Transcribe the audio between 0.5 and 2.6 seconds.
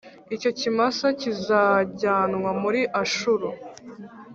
kimasa kizajyanwa